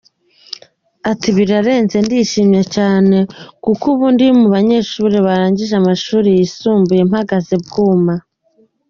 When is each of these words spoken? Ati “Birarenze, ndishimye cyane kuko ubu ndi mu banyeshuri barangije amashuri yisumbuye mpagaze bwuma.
Ati 1.11 1.27
“Birarenze, 1.37 1.97
ndishimye 2.05 2.61
cyane 2.75 3.17
kuko 3.63 3.83
ubu 3.93 4.05
ndi 4.13 4.25
mu 4.39 4.47
banyeshuri 4.55 5.15
barangije 5.27 5.73
amashuri 5.81 6.29
yisumbuye 6.37 7.01
mpagaze 7.09 7.55
bwuma. 7.65 8.13